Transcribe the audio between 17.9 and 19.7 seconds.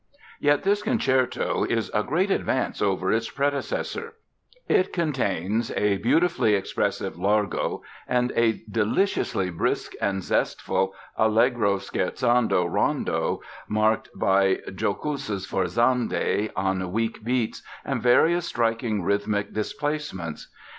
various striking rhythmic